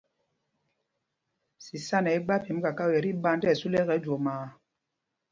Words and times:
Sisána 1.65 2.09
ɛ́ 2.15 2.21
gba 2.25 2.35
pyemb 2.43 2.59
kakao 2.65 2.93
yɛ́ 2.93 3.03
tí 3.05 3.11
ɓand 3.23 3.39
tí 3.41 3.47
ɛsu 3.51 3.67
lɛ 3.73 3.79
ɛkɛ 3.83 3.95
jwomaa. 4.03 4.45